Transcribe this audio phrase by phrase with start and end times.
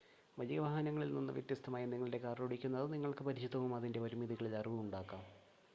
[0.37, 5.25] വലിയ വാഹനങ്ങളിൽ നിന്ന് വ്യത്യസ്തമായി നിങ്ങളുടെ കാർ ഓടിക്കുന്നത് നിങ്ങൾക്ക് പരിചിതവും അതിൻ്റെ പരിമിതികളിൽ അറിവും ഉണ്ടാകാം